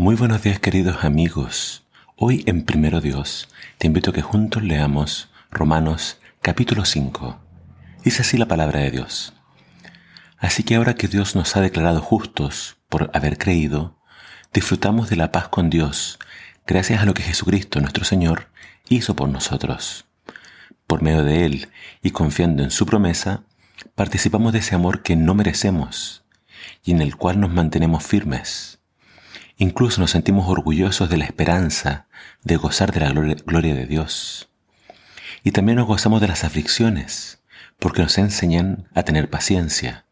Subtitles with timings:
[0.00, 1.84] Muy buenos días queridos amigos.
[2.16, 7.38] Hoy en Primero Dios te invito a que juntos leamos Romanos capítulo 5.
[8.02, 9.34] Dice así la palabra de Dios.
[10.38, 13.98] Así que ahora que Dios nos ha declarado justos por haber creído,
[14.54, 16.18] disfrutamos de la paz con Dios
[16.66, 18.48] gracias a lo que Jesucristo nuestro Señor
[18.88, 20.06] hizo por nosotros.
[20.86, 21.68] Por medio de Él
[22.02, 23.42] y confiando en su promesa,
[23.96, 26.24] participamos de ese amor que no merecemos
[26.82, 28.79] y en el cual nos mantenemos firmes.
[29.62, 32.06] Incluso nos sentimos orgullosos de la esperanza
[32.42, 34.48] de gozar de la gloria de Dios.
[35.44, 37.42] Y también nos gozamos de las aflicciones,
[37.78, 40.06] porque nos enseñan a tener paciencia.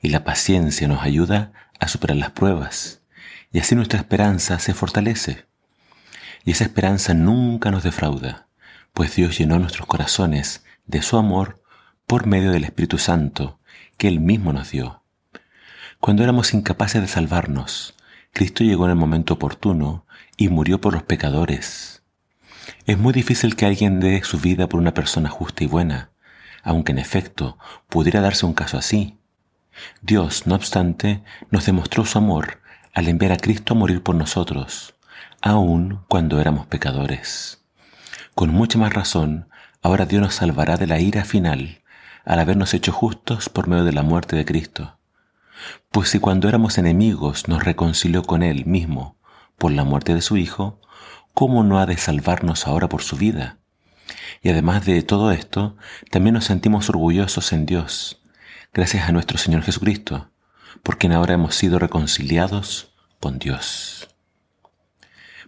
[0.00, 3.02] Y la paciencia nos ayuda a superar las pruebas,
[3.52, 5.46] y así nuestra esperanza se fortalece.
[6.44, 8.48] Y esa esperanza nunca nos defrauda,
[8.94, 11.62] pues Dios llenó nuestros corazones de su amor
[12.08, 13.60] por medio del Espíritu Santo
[13.96, 15.04] que Él mismo nos dio.
[16.00, 17.94] Cuando éramos incapaces de salvarnos,
[18.32, 20.06] Cristo llegó en el momento oportuno
[20.38, 22.02] y murió por los pecadores.
[22.86, 26.10] Es muy difícil que alguien dé su vida por una persona justa y buena,
[26.62, 27.58] aunque en efecto
[27.90, 29.18] pudiera darse un caso así.
[30.00, 32.62] Dios, no obstante, nos demostró su amor
[32.94, 34.94] al enviar a Cristo a morir por nosotros,
[35.42, 37.62] aun cuando éramos pecadores.
[38.34, 39.48] Con mucha más razón,
[39.82, 41.82] ahora Dios nos salvará de la ira final
[42.24, 44.98] al habernos hecho justos por medio de la muerte de Cristo.
[45.90, 49.16] Pues si cuando éramos enemigos nos reconcilió con Él mismo
[49.58, 50.80] por la muerte de su Hijo,
[51.34, 53.58] ¿cómo no ha de salvarnos ahora por su vida?
[54.42, 55.76] Y además de todo esto,
[56.10, 58.22] también nos sentimos orgullosos en Dios,
[58.72, 60.30] gracias a nuestro Señor Jesucristo,
[60.82, 64.08] porque ahora hemos sido reconciliados con Dios.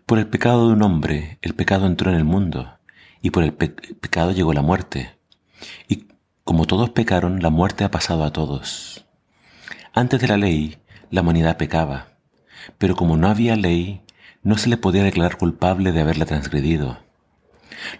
[0.06, 2.78] Por el pecado de un hombre, el pecado entró en el mundo,
[3.22, 5.18] y por el pecado llegó la muerte.
[5.88, 6.08] Y
[6.44, 9.06] como todos pecaron, la muerte ha pasado a todos.
[9.96, 10.78] Antes de la ley,
[11.12, 12.08] la humanidad pecaba,
[12.78, 14.02] pero como no había ley,
[14.42, 16.98] no se le podía declarar culpable de haberla transgredido.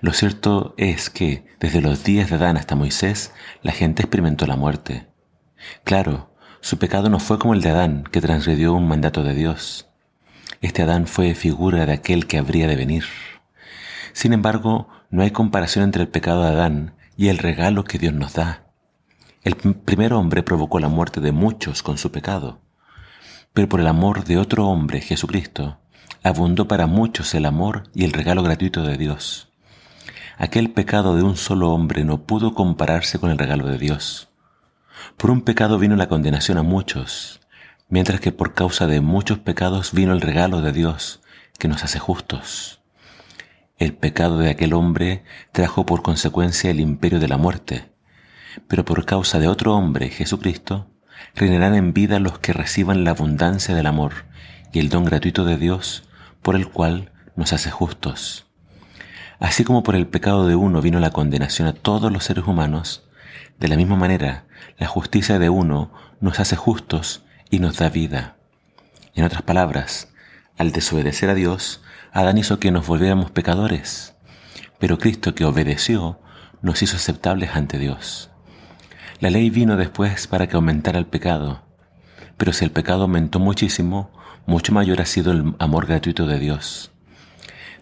[0.01, 3.33] Lo cierto es que, desde los días de Adán hasta Moisés,
[3.63, 5.07] la gente experimentó la muerte.
[5.85, 9.87] Claro, su pecado no fue como el de Adán, que transgredió un mandato de Dios.
[10.63, 13.05] Este Adán fue figura de aquel que habría de venir.
[14.13, 18.15] Sin embargo, no hay comparación entre el pecado de Adán y el regalo que Dios
[18.15, 18.64] nos da.
[19.45, 22.61] El primer hombre provocó la muerte de muchos con su pecado,
[23.53, 25.77] pero por el amor de otro hombre, Jesucristo,
[26.23, 29.51] abundó para muchos el amor y el regalo gratuito de Dios.
[30.39, 34.31] Aquel pecado de un solo hombre no pudo compararse con el regalo de Dios.
[35.19, 37.43] Por un pecado vino la condenación a muchos,
[37.91, 41.21] mientras que por causa de muchos pecados vino el regalo de Dios
[41.59, 42.81] que nos hace justos.
[43.77, 45.23] El pecado de aquel hombre
[45.53, 47.94] trajo por consecuencia el imperio de la muerte,
[48.69, 50.89] pero por causa de otro hombre, Jesucristo,
[51.35, 54.27] reinarán en vida los que reciban la abundancia del amor
[54.73, 56.09] y el don gratuito de Dios
[56.43, 58.47] por el cual nos hace justos.
[59.41, 63.05] Así como por el pecado de uno vino la condenación a todos los seres humanos,
[63.59, 64.47] de la misma manera
[64.79, 68.37] la justicia de uno nos hace justos y nos da vida.
[69.15, 70.13] En otras palabras,
[70.57, 71.83] al desobedecer a Dios,
[72.13, 74.15] Adán hizo que nos volviéramos pecadores,
[74.79, 76.21] pero Cristo que obedeció
[76.63, 78.31] nos hizo aceptables ante Dios.
[79.25, 81.63] La ley vino después para que aumentara el pecado,
[82.37, 84.11] pero si el pecado aumentó muchísimo,
[84.45, 86.93] mucho mayor ha sido el amor gratuito de Dios.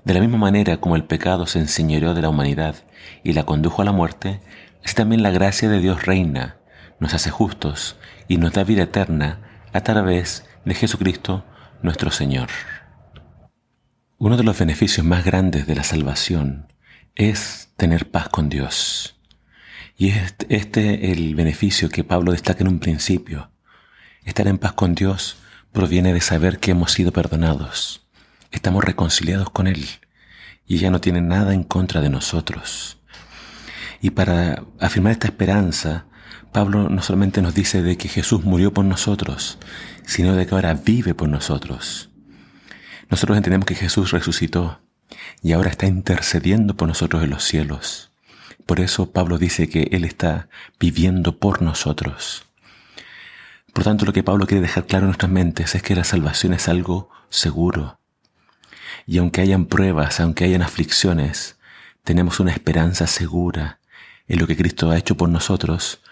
[0.05, 2.77] De la misma manera como el pecado se enseñoreó de la humanidad
[3.25, 4.41] y la condujo a la muerte,
[4.85, 6.59] así también la gracia de Dios reina,
[7.01, 7.97] nos hace justos
[8.29, 9.41] y nos da vida eterna
[9.73, 11.45] a través de Jesucristo
[11.83, 12.51] nuestro Señor.
[14.17, 16.69] Uno de los beneficios más grandes de la salvación
[17.17, 19.19] es tener paz con Dios.
[20.03, 23.53] Y es este el beneficio que Pablo destaca en un principio.
[24.25, 25.37] Estar en paz con Dios
[25.71, 28.05] proviene de saber que hemos sido perdonados.
[28.51, 29.87] Estamos reconciliados con Él
[30.67, 32.99] y ya no tiene nada en contra de nosotros.
[34.01, 36.07] Y para afirmar esta esperanza,
[36.51, 39.61] Pablo no solamente nos dice de que Jesús murió por nosotros,
[40.05, 42.11] sino de que ahora vive por nosotros.
[43.09, 44.81] Nosotros entendemos que Jesús resucitó
[45.45, 48.12] y ahora está intercediendo por nosotros en los cielos.
[48.67, 50.49] Por eso Pablo dice que Él está
[50.79, 52.45] viviendo por nosotros.
[53.73, 56.53] Por tanto, lo que Pablo quiere dejar claro en nuestras mentes es que la salvación
[56.53, 57.99] es algo seguro.
[59.07, 61.57] Y aunque hayan pruebas, aunque hayan aflicciones,
[62.05, 63.81] tenemos una esperanza segura
[64.29, 66.03] en lo que Cristo ha hecho por nosotros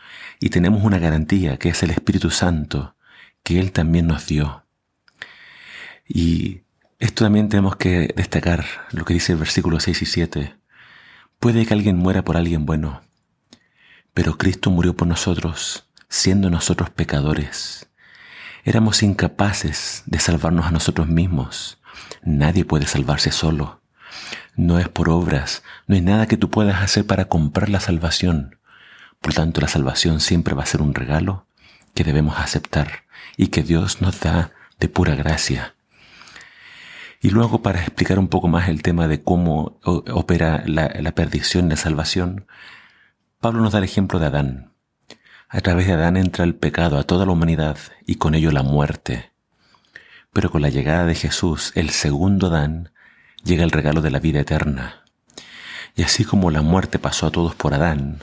[0.41, 2.97] y tenemos una garantía que es el Espíritu Santo
[3.43, 4.65] que Él también nos dio.
[6.09, 6.63] Y
[6.99, 10.60] esto también tenemos que destacar lo que dice el versículo 6 y 7.
[11.41, 13.01] Puede que alguien muera por alguien bueno,
[14.13, 17.89] pero Cristo murió por nosotros, siendo nosotros pecadores.
[18.63, 21.79] éramos incapaces de salvarnos a nosotros mismos.
[22.23, 23.81] Nadie puede salvarse solo.
[24.55, 28.59] No es por obras, no hay nada que tú puedas hacer para comprar la salvación.
[29.23, 31.47] Por tanto, la salvación siempre va a ser un regalo
[31.95, 33.05] que debemos aceptar
[33.39, 35.75] y que Dios nos da de pura gracia.
[37.21, 41.71] Y luego, para explicar un poco más el tema de cómo opera la, perdición y
[41.71, 42.47] la salvación,
[43.41, 44.73] Pablo nos da el ejemplo de Adán.
[45.49, 47.77] A través de Adán entra el pecado a toda la humanidad
[48.07, 49.33] y con ello la muerte.
[50.33, 52.93] Pero con la llegada de Jesús, el segundo Adán,
[53.45, 55.05] llega el regalo de la vida eterna.
[55.97, 58.21] Y así como la muerte pasó a todos por Adán,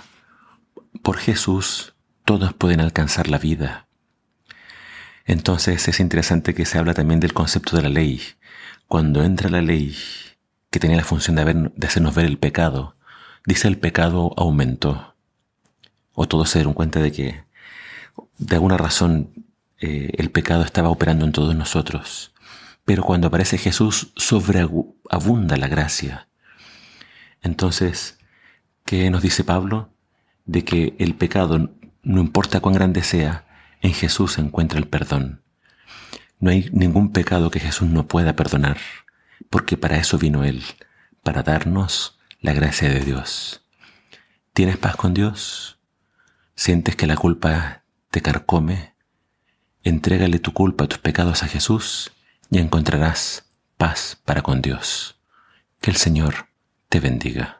[1.03, 1.93] por Jesús
[2.25, 3.87] todos pueden alcanzar la vida.
[5.25, 8.21] Entonces es interesante que se habla también del concepto de la ley.
[8.87, 9.95] Cuando entra la ley,
[10.69, 12.95] que tenía la función de, hacernos ver el pecado,
[13.45, 15.15] dice el pecado aumentó.
[16.13, 17.43] O todos se dieron cuenta de que
[18.37, 19.45] de alguna razón
[19.79, 22.33] eh, el pecado estaba operando en todos nosotros.
[22.85, 26.29] Pero cuando aparece Jesús sobreabunda la gracia.
[27.41, 28.17] Entonces,
[28.85, 29.89] ¿qué nos dice Pablo?
[30.45, 31.71] De que el pecado,
[32.03, 33.45] no importa cuán grande sea,
[33.81, 35.41] en Jesús se encuentra el perdón.
[36.39, 38.77] No hay ningún pecado que Jesús no pueda perdonar,
[39.49, 40.63] porque para eso vino Él,
[41.23, 43.63] para darnos la gracia de Dios.
[44.53, 45.79] ¿Tienes paz con Dios?
[46.55, 48.93] ¿Sientes que la culpa te carcome?
[49.83, 52.11] Entrégale tu culpa, tus pecados a Jesús
[52.49, 55.19] y encontrarás paz para con Dios.
[55.81, 56.47] Que el Señor
[56.89, 57.56] te bendiga.